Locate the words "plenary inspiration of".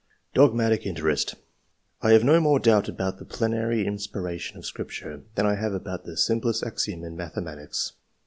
3.25-4.65